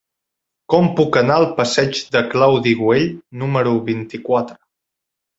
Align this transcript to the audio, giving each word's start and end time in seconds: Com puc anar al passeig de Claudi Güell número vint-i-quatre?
Com 0.73 0.85
puc 0.99 1.17
anar 1.19 1.35
al 1.41 1.43
passeig 1.59 1.99
de 2.15 2.23
Claudi 2.31 2.73
Güell 2.79 3.11
número 3.43 3.75
vint-i-quatre? 3.91 4.57